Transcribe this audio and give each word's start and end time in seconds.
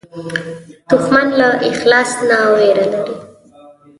دښمن 0.89 1.27
له 1.39 1.49
اخلاص 1.71 2.11
نه 2.27 2.37
وېره 2.55 2.85
لري 2.93 3.15